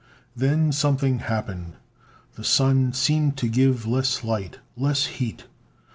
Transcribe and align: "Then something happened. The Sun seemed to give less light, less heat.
"Then 0.35 0.71
something 0.71 1.19
happened. 1.19 1.75
The 2.33 2.43
Sun 2.43 2.93
seemed 2.93 3.37
to 3.37 3.47
give 3.47 3.85
less 3.85 4.23
light, 4.23 4.57
less 4.75 5.05
heat. 5.05 5.43